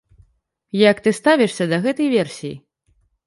Як 0.89 1.03
ты 1.07 1.13
ставішся 1.19 1.67
да 1.73 1.77
гэтай 1.85 2.07
версіі? 2.17 2.53